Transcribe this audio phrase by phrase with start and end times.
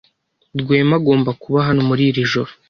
[0.59, 2.51] Rwema agomba kuba hano muri iri joro.